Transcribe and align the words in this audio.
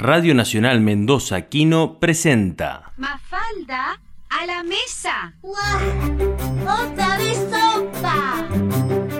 Radio 0.00 0.32
Nacional 0.32 0.80
Mendoza 0.80 1.48
Quino 1.48 1.98
presenta 1.98 2.92
Mafalda 2.98 3.98
a 4.30 4.46
la 4.46 4.62
mesa. 4.62 5.34
¡Otra 6.62 7.18
vez 7.18 7.36
sopa! 7.50 8.46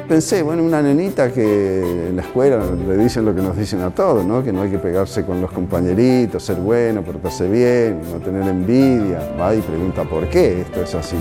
Pensé, 0.06 0.44
bueno, 0.44 0.62
una 0.62 0.80
nenita 0.80 1.32
que 1.32 2.10
en 2.10 2.14
la 2.14 2.22
escuela 2.22 2.64
le 2.64 2.96
dicen 2.96 3.24
lo 3.24 3.34
que 3.34 3.42
nos 3.42 3.56
dicen 3.56 3.80
a 3.80 3.90
todos, 3.90 4.24
¿no? 4.24 4.44
Que 4.44 4.52
no 4.52 4.62
hay 4.62 4.70
que 4.70 4.78
pegarse 4.78 5.26
con 5.26 5.40
los 5.40 5.50
compañeritos, 5.50 6.44
ser 6.44 6.58
bueno, 6.58 7.02
portarse 7.02 7.48
bien, 7.48 8.00
no 8.12 8.20
tener 8.20 8.46
envidia. 8.46 9.18
Va 9.36 9.56
y 9.56 9.60
pregunta 9.60 10.04
por 10.04 10.30
qué 10.30 10.60
esto 10.60 10.82
es 10.82 10.94
así. 10.94 11.16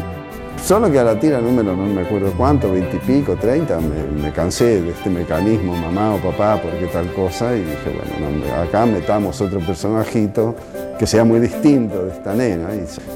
Solo 0.67 0.91
que 0.91 0.99
a 0.99 1.03
la 1.05 1.17
tira 1.17 1.39
número, 1.39 1.77
no 1.77 1.85
me 1.85 2.01
acuerdo 2.01 2.33
cuánto, 2.35 2.69
veintipico, 2.69 3.37
treinta, 3.37 3.79
me, 3.79 4.21
me, 4.21 4.33
cansé 4.33 4.81
de 4.81 4.89
este 4.89 5.09
mecanismo, 5.09 5.73
mamá 5.73 6.15
o 6.15 6.17
papá, 6.17 6.61
por 6.61 6.71
qué 6.73 6.87
tal 6.87 7.09
cosa, 7.13 7.55
y 7.55 7.61
dije, 7.61 7.89
bueno, 8.19 8.45
no, 8.45 8.53
acá 8.53 8.85
metamos 8.85 9.39
otro 9.39 9.61
personajito 9.61 10.55
que 10.99 11.07
sea 11.07 11.23
muy 11.23 11.39
distinto 11.39 12.03
de 12.03 12.11
esta 12.11 12.33
nena. 12.33 12.67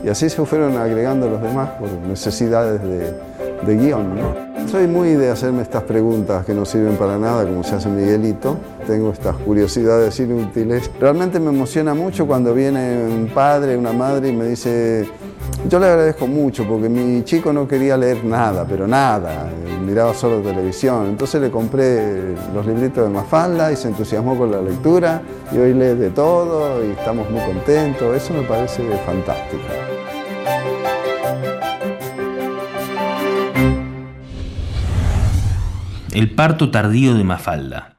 Y, 0.02 0.08
así 0.08 0.30
se 0.30 0.46
fueron 0.46 0.78
agregando 0.78 1.30
los 1.30 1.42
demás 1.42 1.72
por 1.72 1.90
necesidades 2.08 2.82
de, 2.82 3.16
de 3.68 3.76
guion. 3.76 4.14
Soy 4.72 4.88
muy 4.88 5.16
de 5.16 5.30
hacerme 5.30 5.62
estas 5.62 5.84
preguntas 5.84 6.46
que 6.46 6.54
no 6.54 6.64
sirven 6.64 6.96
para 6.96 7.18
nada, 7.18 7.44
como 7.44 7.66
se 7.66 7.76
hace 7.76 7.90
Miguelito. 7.90 8.56
Tengo 8.88 9.12
estas 9.12 9.36
curiosidades 9.36 10.18
inútiles. 10.22 10.90
Realmente 11.02 11.38
me 11.38 11.50
emociona 11.50 11.94
mucho 11.94 12.26
cuando 12.26 12.54
viene 12.54 13.04
un 13.08 13.28
padre, 13.28 13.76
una 13.76 13.92
madre 13.92 14.30
y 14.30 14.32
me 14.32 14.46
dice, 14.46 15.06
yo 15.70 15.80
le 15.80 15.86
agradezco 15.86 16.28
mucho 16.28 16.66
porque 16.68 16.90
mi 16.90 17.24
chico 17.24 17.54
no 17.54 17.68
quería 17.68 17.96
leer 17.96 18.24
nada, 18.24 18.66
pero 18.68 18.88
nada, 18.88 19.50
miraba 19.86 20.14
solo 20.14 20.42
televisión. 20.42 21.08
Entonces 21.08 21.42
le 21.42 21.52
compré 21.52 22.36
los 22.54 22.66
libritos 22.66 23.04
de 23.04 23.10
Mafalda 23.10 23.72
y 23.72 23.76
se 23.76 23.88
entusiasmó 23.88 24.38
con 24.38 24.52
la 24.52 24.62
lectura 24.62 25.22
y 25.52 25.58
hoy 25.58 25.74
lee 25.74 25.96
de 25.96 26.10
todo 26.10 26.84
y 26.86 26.92
estamos 26.92 27.30
muy 27.30 27.42
contentos. 27.42 28.16
Eso 28.16 28.34
me 28.34 28.44
parece 28.44 28.84
fantástico. 29.06 29.64
El 36.12 36.36
parto 36.36 36.70
tardío 36.72 37.14
de 37.16 37.24
Mafalda. 37.24 37.91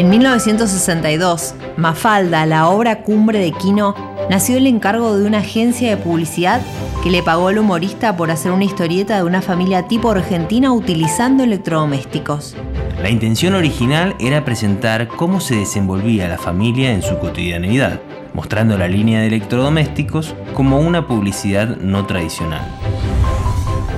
En 0.00 0.08
1962, 0.08 1.54
Mafalda, 1.76 2.46
la 2.46 2.70
obra 2.70 3.02
cumbre 3.02 3.38
de 3.38 3.52
Quino, 3.52 3.94
nació 4.30 4.56
el 4.56 4.66
encargo 4.66 5.14
de 5.18 5.26
una 5.26 5.40
agencia 5.40 5.90
de 5.90 5.98
publicidad 5.98 6.62
que 7.02 7.10
le 7.10 7.22
pagó 7.22 7.48
al 7.48 7.58
humorista 7.58 8.16
por 8.16 8.30
hacer 8.30 8.50
una 8.50 8.64
historieta 8.64 9.18
de 9.18 9.24
una 9.24 9.42
familia 9.42 9.88
tipo 9.88 10.10
argentina 10.10 10.72
utilizando 10.72 11.44
electrodomésticos. 11.44 12.56
La 13.02 13.10
intención 13.10 13.54
original 13.54 14.16
era 14.20 14.42
presentar 14.42 15.06
cómo 15.06 15.38
se 15.38 15.56
desenvolvía 15.56 16.28
la 16.28 16.38
familia 16.38 16.94
en 16.94 17.02
su 17.02 17.18
cotidianeidad, 17.18 18.00
mostrando 18.32 18.78
la 18.78 18.88
línea 18.88 19.20
de 19.20 19.26
electrodomésticos 19.26 20.34
como 20.54 20.80
una 20.80 21.06
publicidad 21.06 21.76
no 21.76 22.06
tradicional. 22.06 22.66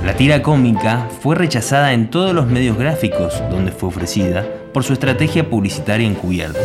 La 0.04 0.16
tira 0.16 0.42
cómica 0.42 1.06
fue 1.20 1.36
rechazada 1.36 1.92
en 1.92 2.10
todos 2.10 2.34
los 2.34 2.48
medios 2.48 2.76
gráficos 2.76 3.40
donde 3.52 3.70
fue 3.70 3.90
ofrecida 3.90 4.44
por 4.72 4.84
su 4.84 4.92
estrategia 4.92 5.48
publicitaria 5.48 6.06
encubierta. 6.06 6.60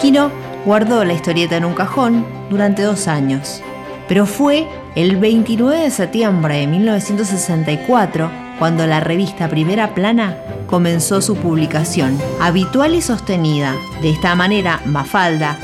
Quino 0.00 0.30
guardó 0.64 1.04
la 1.04 1.12
historieta 1.12 1.56
en 1.56 1.64
un 1.64 1.74
cajón 1.74 2.26
durante 2.50 2.82
dos 2.82 3.08
años, 3.08 3.62
pero 4.08 4.26
fue 4.26 4.66
el 4.94 5.16
29 5.16 5.78
de 5.78 5.90
septiembre 5.90 6.58
de 6.58 6.66
1964 6.66 8.30
cuando 8.58 8.86
la 8.86 9.00
revista 9.00 9.48
Primera 9.48 9.94
Plana 9.94 10.36
comenzó 10.66 11.20
su 11.20 11.36
publicación, 11.36 12.18
habitual 12.40 12.94
y 12.94 13.02
sostenida. 13.02 13.74
De 14.02 14.10
esta 14.10 14.34
manera, 14.34 14.80
Mafalda, 14.84 15.58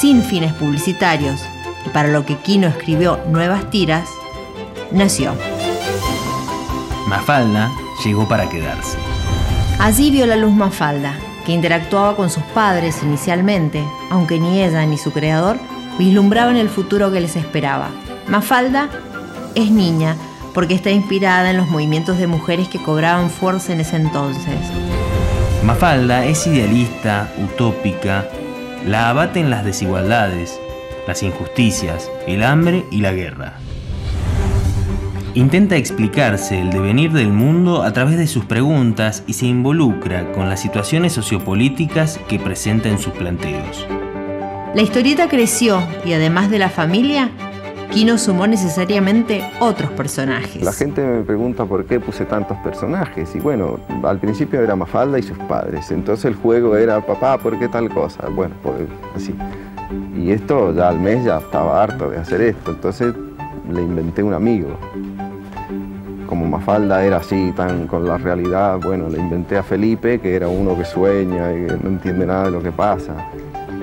sin 0.00 0.22
fines 0.22 0.52
publicitarios 0.54 1.40
y 1.84 1.88
para 1.90 2.08
lo 2.08 2.24
que 2.24 2.36
Quino 2.36 2.68
escribió 2.68 3.20
nuevas 3.28 3.70
tiras, 3.70 4.08
nació. 4.92 5.34
Mafalda 7.08 7.70
llegó 8.04 8.26
para 8.28 8.48
quedarse. 8.48 9.09
Allí 9.80 10.10
vio 10.10 10.26
la 10.26 10.36
luz 10.36 10.52
Mafalda, 10.52 11.14
que 11.46 11.52
interactuaba 11.52 12.14
con 12.14 12.28
sus 12.28 12.42
padres 12.54 13.02
inicialmente, 13.02 13.82
aunque 14.10 14.38
ni 14.38 14.62
ella 14.62 14.84
ni 14.84 14.98
su 14.98 15.10
creador 15.10 15.56
vislumbraban 15.98 16.56
el 16.56 16.68
futuro 16.68 17.10
que 17.10 17.22
les 17.22 17.34
esperaba. 17.34 17.88
Mafalda 18.28 18.90
es 19.54 19.70
niña 19.70 20.16
porque 20.52 20.74
está 20.74 20.90
inspirada 20.90 21.50
en 21.50 21.56
los 21.56 21.68
movimientos 21.68 22.18
de 22.18 22.26
mujeres 22.26 22.68
que 22.68 22.82
cobraban 22.82 23.30
fuerza 23.30 23.72
en 23.72 23.80
ese 23.80 23.96
entonces. 23.96 24.54
Mafalda 25.64 26.26
es 26.26 26.46
idealista, 26.46 27.32
utópica, 27.42 28.28
la 28.86 29.08
abaten 29.08 29.48
las 29.48 29.64
desigualdades, 29.64 30.60
las 31.06 31.22
injusticias, 31.22 32.10
el 32.26 32.42
hambre 32.42 32.84
y 32.90 33.00
la 33.00 33.12
guerra. 33.12 33.54
Intenta 35.34 35.76
explicarse 35.76 36.60
el 36.60 36.70
devenir 36.70 37.12
del 37.12 37.32
mundo 37.32 37.84
a 37.84 37.92
través 37.92 38.18
de 38.18 38.26
sus 38.26 38.44
preguntas 38.46 39.22
y 39.28 39.34
se 39.34 39.46
involucra 39.46 40.32
con 40.32 40.48
las 40.48 40.60
situaciones 40.60 41.12
sociopolíticas 41.12 42.18
que 42.28 42.40
presenta 42.40 42.88
en 42.88 42.98
sus 42.98 43.12
planteos. 43.12 43.86
La 44.74 44.82
historieta 44.82 45.28
creció 45.28 45.84
y 46.04 46.14
además 46.14 46.50
de 46.50 46.58
la 46.58 46.68
familia, 46.68 47.30
Quino 47.92 48.18
sumó 48.18 48.48
necesariamente 48.48 49.44
otros 49.60 49.92
personajes. 49.92 50.64
La 50.64 50.72
gente 50.72 51.00
me 51.00 51.22
pregunta 51.22 51.64
por 51.64 51.84
qué 51.84 52.00
puse 52.00 52.24
tantos 52.24 52.56
personajes 52.58 53.32
y 53.36 53.38
bueno, 53.38 53.78
al 54.02 54.18
principio 54.18 54.60
era 54.60 54.74
Mafalda 54.74 55.20
y 55.20 55.22
sus 55.22 55.38
padres, 55.38 55.92
entonces 55.92 56.24
el 56.24 56.34
juego 56.34 56.76
era 56.76 57.06
papá, 57.06 57.38
¿por 57.38 57.56
qué 57.56 57.68
tal 57.68 57.88
cosa? 57.88 58.28
Bueno, 58.28 58.56
pues 58.64 58.74
así. 59.14 59.32
Y 60.16 60.32
esto 60.32 60.74
ya 60.74 60.88
al 60.88 60.98
mes 60.98 61.24
ya 61.24 61.38
estaba 61.38 61.84
harto 61.84 62.10
de 62.10 62.18
hacer 62.18 62.40
esto, 62.40 62.72
entonces 62.72 63.14
le 63.72 63.82
inventé 63.82 64.24
un 64.24 64.34
amigo. 64.34 64.76
Como 66.30 66.46
Mafalda 66.46 67.04
era 67.04 67.18
así, 67.18 67.52
tan 67.54 67.86
con 67.88 68.06
la 68.06 68.16
realidad, 68.16 68.78
bueno, 68.80 69.10
le 69.10 69.18
inventé 69.18 69.58
a 69.58 69.62
Felipe, 69.62 70.20
que 70.20 70.36
era 70.36 70.48
uno 70.48 70.78
que 70.78 70.84
sueña 70.84 71.52
y 71.52 71.66
que 71.66 71.76
no 71.82 71.90
entiende 71.90 72.24
nada 72.24 72.44
de 72.44 72.52
lo 72.52 72.62
que 72.62 72.70
pasa. 72.70 73.14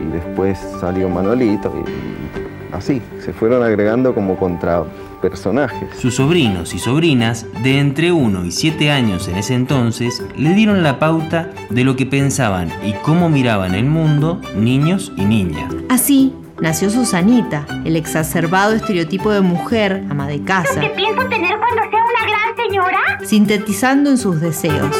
Y 0.01 0.11
después 0.13 0.57
salió 0.79 1.09
Manolito 1.09 1.73
y 1.77 2.73
así, 2.73 3.01
se 3.19 3.33
fueron 3.33 3.63
agregando 3.63 4.15
como 4.15 4.37
contra 4.37 4.83
personajes. 5.21 5.89
Sus 5.99 6.15
sobrinos 6.15 6.73
y 6.73 6.79
sobrinas, 6.79 7.45
de 7.63 7.79
entre 7.79 8.11
1 8.13 8.45
y 8.45 8.51
7 8.51 8.91
años 8.91 9.27
en 9.27 9.35
ese 9.35 9.53
entonces, 9.53 10.23
le 10.37 10.53
dieron 10.53 10.83
la 10.83 10.99
pauta 10.99 11.51
de 11.69 11.83
lo 11.83 11.95
que 11.95 12.05
pensaban 12.05 12.69
y 12.85 12.93
cómo 13.03 13.29
miraban 13.29 13.75
el 13.75 13.85
mundo 13.85 14.39
niños 14.55 15.11
y 15.17 15.25
niñas. 15.25 15.73
Así, 15.89 16.33
nació 16.61 16.89
Susanita, 16.89 17.65
el 17.83 17.95
exacerbado 17.95 18.73
estereotipo 18.73 19.31
de 19.31 19.41
mujer, 19.41 20.05
ama 20.09 20.27
de 20.27 20.41
casa. 20.43 20.79
¿Qué 20.79 20.89
pienso 20.89 21.25
tener 21.27 21.57
cuando 21.57 21.81
sea 21.89 22.03
una 22.03 22.27
gran 22.27 22.36
señora? 22.67 23.19
Sintetizando 23.23 24.09
en 24.09 24.17
sus 24.17 24.39
deseos. 24.39 24.95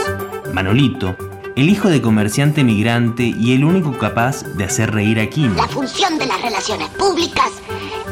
Manolito, 0.53 1.16
el 1.55 1.69
hijo 1.69 1.89
de 1.89 2.01
comerciante 2.01 2.63
migrante 2.63 3.23
y 3.23 3.53
el 3.53 3.63
único 3.63 3.97
capaz 3.97 4.44
de 4.44 4.63
hacer 4.63 4.91
reír 4.91 5.19
a 5.19 5.28
Quino. 5.28 5.55
La 5.55 5.67
función 5.67 6.17
de 6.17 6.25
las 6.25 6.41
relaciones 6.41 6.89
públicas 6.89 7.51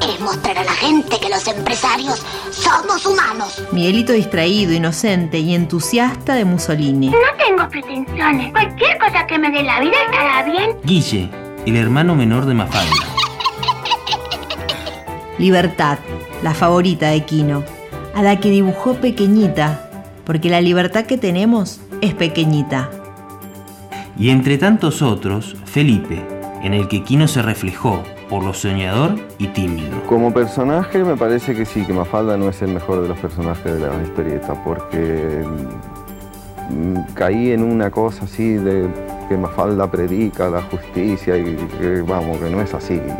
es 0.02 0.20
mostrar 0.20 0.58
a 0.58 0.64
la 0.64 0.74
gente 0.74 1.18
que 1.20 1.30
los 1.30 1.48
empresarios 1.48 2.24
somos 2.52 3.06
humanos. 3.06 3.64
Miguelito 3.72 4.14
distraído, 4.14 4.74
inocente 4.74 5.40
y 5.40 5.56
entusiasta 5.56 6.36
de 6.36 6.46
Mussolini. 6.46 7.10
No 7.10 7.18
tengo 7.38 7.68
pretensiones. 7.70 8.52
Cualquier 8.52 8.98
cosa 8.98 9.26
que 9.26 9.40
me 9.40 9.50
dé 9.52 9.64
la 9.64 9.80
vida 9.80 9.96
estará 10.06 10.44
bien. 10.44 10.78
Guille, 10.84 11.30
el 11.66 11.76
hermano 11.78 12.16
menor 12.16 12.46
de 12.46 12.54
Mafalda. 12.54 12.92
Libertad, 15.38 16.00
la 16.44 16.54
favorita 16.54 17.10
de 17.10 17.26
Quino, 17.26 17.64
a 18.16 18.24
la 18.24 18.40
que 18.40 18.50
dibujó 18.50 18.96
pequeñita, 18.96 19.90
porque 20.26 20.50
la 20.50 20.62
libertad 20.62 21.06
que 21.06 21.18
tenemos 21.18 21.82
es 22.02 22.14
pequeñita. 22.14 22.90
Y 24.17 24.29
entre 24.29 24.58
tantos 24.58 25.02
otros, 25.02 25.58
Felipe, 25.66 26.22
en 26.64 26.73
el 26.73 26.88
que 26.88 27.03
Quino 27.03 27.28
se 27.28 27.41
reflejó 27.41 28.02
por 28.29 28.41
lo 28.41 28.53
soñador 28.53 29.16
y 29.38 29.47
tímido. 29.47 30.02
Como 30.08 30.34
personaje 30.34 31.03
me 31.03 31.17
parece 31.17 31.53
que 31.53 31.66
sí, 31.66 31.85
que 31.85 31.91
Mafalda 31.91 32.38
no 32.38 32.47
es 32.47 32.62
el 32.62 32.70
mejor 32.70 33.02
de 33.02 33.09
los 33.09 33.20
personajes 33.20 33.79
de 33.79 33.85
la 33.85 34.02
historieta, 34.02 34.53
porque 34.64 35.44
mm, 36.70 37.14
caí 37.16 37.52
en 37.52 37.64
una 37.64 37.91
cosa 37.91 38.23
así 38.23 38.53
de 38.53 38.88
que 39.28 39.35
Mafalda 39.35 39.91
predica 39.91 40.50
la 40.50 40.62
justicia 40.62 41.38
y 41.38 41.58
que 41.79 42.02
vamos, 42.02 42.38
que 42.38 42.50
no 42.50 42.62
es 42.62 42.73
así. 42.73 43.02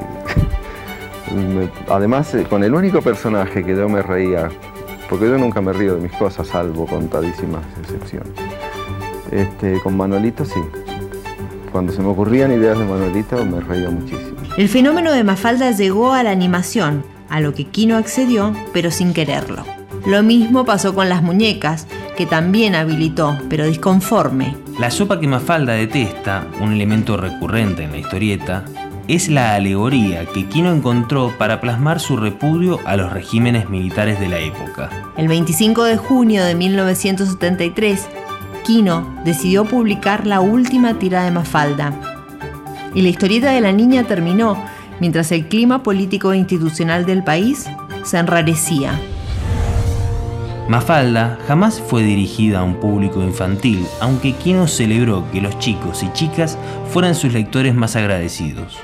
Además, 1.90 2.34
eh, 2.34 2.46
con 2.50 2.64
el 2.64 2.74
único 2.74 3.02
personaje 3.02 3.64
que 3.64 3.76
yo 3.76 3.90
me 3.90 4.02
reía, 4.02 4.50
porque 5.10 5.26
yo 5.26 5.38
nunca 5.38 5.62
me 5.62 5.74
río 5.74 5.96
de 5.96 6.02
mis 6.02 6.12
cosas, 6.14 6.48
salvo 6.48 6.86
contadísimas 6.86 7.64
excepciones. 7.82 8.32
Este, 9.32 9.80
con 9.82 9.98
Manolito 9.98 10.46
sí. 10.46 10.60
Cuando 11.72 11.92
se 11.92 12.02
me 12.02 12.08
ocurrían 12.08 12.52
ideas 12.52 12.78
de 12.80 12.86
Manolito 12.86 13.44
me 13.46 13.60
reía 13.60 13.90
muchísimo. 13.90 14.38
El 14.58 14.70
fenómeno 14.70 15.12
de 15.12 15.24
Mafalda 15.24 15.72
llegó 15.72 16.14
a 16.14 16.24
la 16.24 16.32
animación, 16.32 17.04
a 17.30 17.42
lo 17.42 17.54
que 17.54 17.66
Kino 17.66 17.98
accedió, 17.98 18.54
pero 18.72 18.92
sin 18.92 19.14
quererlo. 19.14 19.66
Lo 20.06 20.24
mismo 20.24 20.66
pasó 20.66 20.94
con 20.94 21.10
las 21.10 21.24
muñecas, 21.24 21.88
que 22.16 22.26
también 22.26 22.76
habilitó, 22.76 23.38
pero 23.50 23.66
disconforme. 23.66 24.56
La 24.80 24.92
sopa 24.92 25.20
que 25.20 25.28
Mafalda 25.28 25.74
detesta, 25.74 26.48
un 26.62 26.74
elemento 26.74 27.18
recurrente 27.18 27.84
en 27.84 27.92
la 27.92 27.98
historieta, 27.98 28.64
es 29.08 29.30
la 29.30 29.56
alegoría 29.56 30.26
que 30.26 30.46
Quino 30.48 30.74
encontró 30.74 31.32
para 31.38 31.62
plasmar 31.62 32.00
su 32.00 32.18
repudio 32.18 32.80
a 32.86 32.96
los 32.96 33.14
regímenes 33.14 33.70
militares 33.70 34.20
de 34.20 34.28
la 34.28 34.40
época. 34.40 34.90
El 35.18 35.28
25 35.28 35.84
de 35.84 35.98
junio 35.98 36.44
de 36.44 36.56
1973, 36.56 38.08
Quino 38.66 39.16
decidió 39.24 39.66
publicar 39.66 40.26
la 40.26 40.42
última 40.42 40.98
tira 40.98 41.24
de 41.24 41.32
Mafalda. 41.32 41.94
Y 42.96 43.02
la 43.02 43.10
historieta 43.10 43.52
de 43.52 43.62
la 43.62 43.72
niña 43.72 44.06
terminó 44.06 44.58
mientras 45.00 45.32
el 45.32 45.48
clima 45.48 45.84
político 45.84 46.32
e 46.34 46.38
institucional 46.38 47.06
del 47.06 47.24
país 47.24 47.70
se 48.04 48.18
enrarecía. 48.18 49.00
Mafalda 50.68 51.38
jamás 51.48 51.80
fue 51.80 52.02
dirigida 52.02 52.60
a 52.60 52.64
un 52.64 52.80
público 52.80 53.22
infantil, 53.22 53.86
aunque 54.00 54.34
Quino 54.34 54.68
celebró 54.68 55.30
que 55.32 55.42
los 55.42 55.60
chicos 55.60 56.02
y 56.02 56.12
chicas 56.14 56.58
fueran 56.92 57.14
sus 57.14 57.34
lectores 57.34 57.76
más 57.76 57.96
agradecidos. 57.96 58.80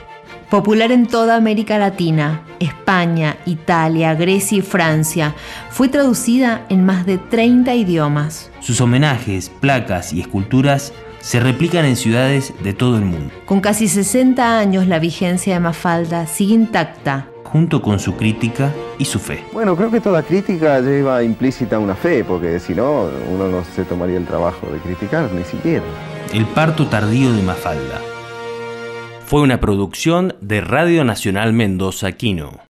Popular 0.51 0.91
en 0.91 1.07
toda 1.07 1.37
América 1.37 1.77
Latina, 1.77 2.41
España, 2.59 3.37
Italia, 3.45 4.15
Grecia 4.15 4.57
y 4.57 4.61
Francia, 4.61 5.33
fue 5.69 5.87
traducida 5.87 6.65
en 6.67 6.85
más 6.85 7.05
de 7.05 7.17
30 7.17 7.73
idiomas. 7.73 8.51
Sus 8.59 8.81
homenajes, 8.81 9.47
placas 9.47 10.11
y 10.11 10.19
esculturas 10.19 10.91
se 11.21 11.39
replican 11.39 11.85
en 11.85 11.95
ciudades 11.95 12.53
de 12.65 12.73
todo 12.73 12.97
el 12.97 13.05
mundo. 13.05 13.33
Con 13.45 13.61
casi 13.61 13.87
60 13.87 14.59
años 14.59 14.87
la 14.87 14.99
vigencia 14.99 15.53
de 15.53 15.61
Mafalda 15.61 16.27
sigue 16.27 16.53
intacta. 16.53 17.27
Junto 17.45 17.81
con 17.81 17.99
su 17.99 18.17
crítica 18.17 18.73
y 18.97 19.05
su 19.05 19.19
fe. 19.19 19.45
Bueno, 19.53 19.77
creo 19.77 19.89
que 19.89 20.01
toda 20.01 20.21
crítica 20.21 20.81
lleva 20.81 21.23
implícita 21.23 21.79
una 21.79 21.95
fe, 21.95 22.25
porque 22.25 22.59
si 22.59 22.75
no, 22.75 23.07
uno 23.31 23.47
no 23.47 23.63
se 23.73 23.85
tomaría 23.85 24.17
el 24.17 24.25
trabajo 24.25 24.67
de 24.67 24.79
criticar, 24.79 25.31
ni 25.31 25.45
siquiera. 25.45 25.85
El 26.33 26.45
parto 26.45 26.87
tardío 26.87 27.31
de 27.31 27.41
Mafalda 27.41 28.10
fue 29.31 29.39
una 29.43 29.61
producción 29.61 30.35
de 30.41 30.59
Radio 30.59 31.05
Nacional 31.05 31.53
Mendoza 31.53 32.11
Quino. 32.11 32.51